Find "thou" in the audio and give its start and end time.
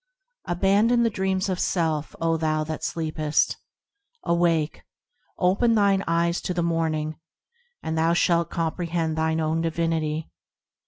2.35-2.63, 7.95-8.13